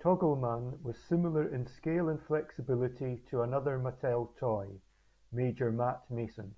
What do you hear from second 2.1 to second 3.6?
flexibility to